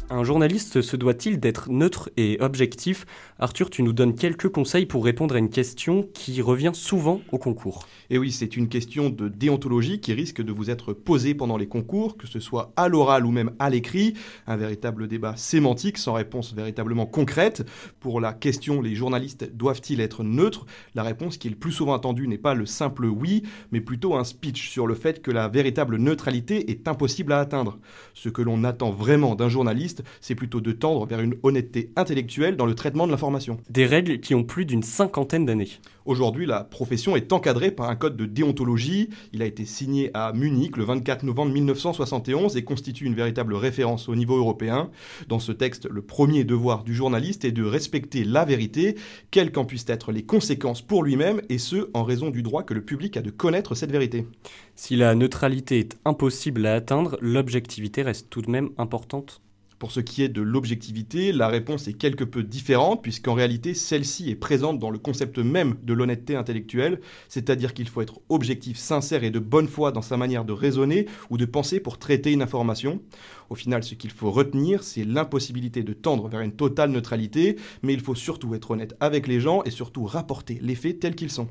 Un 0.09 0.23
journaliste 0.23 0.83
se 0.83 0.95
doit-il 0.95 1.41
d'être 1.41 1.71
neutre 1.71 2.11
et 2.17 2.37
objectif? 2.41 3.07
Arthur, 3.39 3.71
tu 3.71 3.83
nous 3.83 3.95
donnes 3.95 4.15
quelques 4.15 4.51
conseils 4.51 4.87
pour 4.87 5.05
répondre 5.05 5.35
à 5.35 5.39
une 5.39 5.51
question 5.51 6.07
qui 6.15 6.43
revient 6.43 6.71
souvent 6.75 7.23
au 7.33 7.39
concours. 7.39 7.89
Et 8.11 8.19
oui, 8.19 8.31
c'est 8.31 8.57
une 8.57 8.69
question 8.69 9.09
de 9.09 9.29
déontologie 9.29 10.01
qui 10.01 10.13
risque 10.13 10.43
de 10.43 10.53
vous 10.53 10.71
être 10.71 10.93
posée 10.93 11.35
pendant 11.35 11.57
les 11.57 11.67
concours, 11.67 12.17
que 12.17 12.29
ce 12.29 12.39
soit 12.39 12.73
à 12.77 12.87
l'oral 12.87 13.06
ou 13.07 13.31
même 13.31 13.53
à 13.59 13.71
l'écrit. 13.71 14.15
Un 14.47 14.57
véritable 14.57 15.09
débat 15.09 15.37
sémantique 15.37 15.99
sans 15.99 16.15
réponse 16.15 16.55
véritablement 16.55 17.07
concrète. 17.07 17.65
Pour 18.01 18.21
la 18.21 18.33
question, 18.33 18.83
les 18.83 18.95
journalistes 18.95 19.51
doivent-ils 19.55 20.01
être 20.01 20.25
neutres? 20.25 20.67
La 20.95 21.03
réponse 21.03 21.37
qui 21.39 21.47
est 21.47 21.51
le 21.51 21.57
plus 21.57 21.73
souvent 21.73 21.95
attendue 21.95 22.29
n'est 22.29 22.39
pas 22.39 22.55
le 22.55 22.67
simple 22.67 23.07
oui, 23.07 23.43
mais 23.71 23.81
plutôt 23.81 24.15
un 24.15 24.25
speech 24.25 24.71
sur 24.71 24.87
le 24.87 24.95
fait 24.95 25.23
que 25.23 25.31
la 25.31 25.49
véritable 25.49 25.97
neutralité 25.97 26.71
est 26.71 26.89
impossible 26.89 27.33
à 27.33 27.41
atteindre. 27.41 27.79
Ce 28.15 28.29
que 28.29 28.43
l'on 28.43 28.65
attend 28.65 28.91
vraiment 28.91 29.35
d'un 29.35 29.49
journaliste, 29.49 30.03
c'est 30.21 30.35
plutôt 30.35 30.61
de 30.61 30.73
tendre 30.73 31.07
vers 31.07 31.21
une 31.21 31.37
honnêteté 31.43 31.93
intellectuelle 31.97 32.57
dans 32.57 32.67
le 32.67 32.75
traitement 32.75 33.07
de 33.07 33.13
l'information. 33.13 33.59
Des 33.71 33.87
règles 33.87 34.21
qui 34.21 34.35
ont 34.35 34.45
plus 34.45 34.65
d'une 34.65 34.83
cinquantaine 34.83 35.47
d'années. 35.47 35.71
Aujourd'hui, 36.07 36.47
la 36.47 36.63
profession 36.63 37.17
est 37.17 37.33
encadrée 37.33 37.73
par 37.73 37.91
un 37.91 37.97
code 37.97 38.17
de 38.17 38.27
déontologie. 38.27 39.11
Il 39.33 39.43
a 39.43 39.45
été 39.45 39.65
signé 39.65 40.11
à 40.15 40.33
Munich 40.33 40.77
le 40.77 40.85
24 40.85 41.25
novembre 41.25 41.53
1971 41.53 42.57
et 42.57 42.63
une 43.05 43.15
véritable 43.15 43.55
référence 43.55 44.09
au 44.09 44.15
niveau 44.15 44.37
européen. 44.37 44.91
Dans 45.29 45.39
ce 45.39 45.53
texte, 45.53 45.89
le 45.91 46.03
premier 46.03 46.45
devoir 46.45 46.85
du 46.85 46.95
journaliste 46.95 47.45
est 47.45 47.53
de 47.53 47.65
respecter 47.65 48.25
la 48.25 48.45
vérité, 48.45 48.97
quelles 49.31 49.53
qu'en 49.53 49.65
puissent 49.65 49.89
être 49.89 50.13
les 50.13 50.25
conséquences 50.25 50.83
pour 50.83 51.03
lui-même, 51.03 51.41
et 51.49 51.59
ce, 51.59 51.89
en 51.95 52.05
raison 52.05 52.31
du 52.31 52.43
droit 52.43 52.63
que 52.63 52.75
le 52.75 52.83
public 52.83 53.17
a 53.17 53.23
de 53.23 53.31
connaître 53.31 53.75
cette 53.75 53.93
vérité. 53.93 54.27
Si 54.75 54.97
la 54.97 55.15
neutralité 55.15 55.79
est 55.79 55.99
impossible 56.05 56.67
à 56.67 56.75
atteindre, 56.75 57.19
l'objectivité 57.21 58.03
reste 58.03 58.29
tout 58.31 58.43
de 58.43 58.51
même 58.51 58.71
importante 58.79 59.41
pour 59.79 59.93
ce 59.93 60.01
qui 60.01 60.23
est 60.23 60.29
de 60.29 60.41
l'objectivité, 60.41 61.33
la 61.33 61.49
réponse 61.49 61.87
est 61.87 61.93
quelque 61.93 62.25
peu 62.25 62.43
différente, 62.43 63.03
puisqu'en 63.03 63.35
réalité, 63.35 63.75
celle-ci 63.75 64.31
est 64.31 64.37
présente 64.37 64.79
dans 64.79 64.91
le 64.91 64.99
concept 64.99 65.39
même 65.39 65.77
de 65.83 65.93
l'honnêteté 65.93 66.35
intellectuelle, 66.35 67.01
c'est-à-dire 67.29 67.75
qu'il 67.75 67.89
faut 67.89 68.01
être 68.01 68.21
objectif, 68.29 68.79
sincère 68.79 69.25
et 69.25 69.31
de 69.31 69.39
bonne 69.39 69.69
foi 69.69 69.93
dans 69.93 70.03
sa 70.03 70.17
manière 70.17 70.45
de 70.45 70.53
raisonner 70.53 71.07
ou 71.31 71.37
de 71.37 71.45
penser 71.45 71.79
pour 71.81 71.99
traiter 71.99 72.33
une 72.33 72.43
information. 72.43 73.03
Au 73.51 73.55
final, 73.55 73.83
ce 73.83 73.95
qu'il 73.95 74.11
faut 74.11 74.31
retenir, 74.31 74.83
c'est 74.83 75.05
l'impossibilité 75.05 75.83
de 75.83 75.93
tendre 75.93 76.29
vers 76.29 76.41
une 76.41 76.53
totale 76.53 76.91
neutralité, 76.91 77.57
mais 77.83 77.93
il 77.93 78.01
faut 78.01 78.15
surtout 78.15 78.55
être 78.55 78.71
honnête 78.71 78.97
avec 79.01 79.27
les 79.27 79.41
gens 79.41 79.63
et 79.65 79.71
surtout 79.71 80.05
rapporter 80.05 80.59
les 80.63 80.75
faits 80.75 81.01
tels 81.01 81.15
qu'ils 81.15 81.31
sont. 81.31 81.49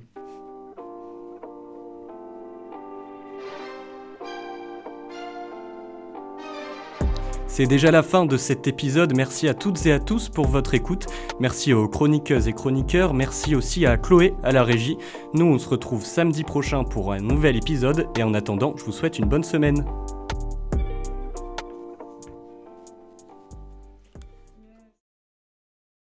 C'est 7.55 7.67
déjà 7.67 7.89
la 7.89 8.03
fin 8.03 8.25
de 8.25 8.35
cet 8.35 8.67
épisode. 8.67 9.15
Merci 9.15 9.47
à 9.47 9.53
toutes 9.53 9.85
et 9.85 9.93
à 9.93 9.99
tous 9.99 10.27
pour 10.27 10.45
votre 10.45 10.73
écoute. 10.73 11.05
Merci 11.39 11.71
aux 11.71 11.87
chroniqueuses 11.87 12.49
et 12.49 12.51
chroniqueurs. 12.51 13.13
Merci 13.13 13.55
aussi 13.55 13.85
à 13.85 13.95
Chloé 13.95 14.33
à 14.43 14.51
la 14.51 14.65
régie. 14.65 14.97
Nous, 15.33 15.45
on 15.45 15.57
se 15.57 15.69
retrouve 15.69 16.03
samedi 16.03 16.43
prochain 16.43 16.83
pour 16.83 17.13
un 17.13 17.21
nouvel 17.21 17.55
épisode. 17.55 18.09
Et 18.17 18.23
en 18.23 18.33
attendant, 18.33 18.73
je 18.75 18.83
vous 18.83 18.91
souhaite 18.91 19.19
une 19.19 19.29
bonne 19.29 19.45
semaine. 19.45 19.85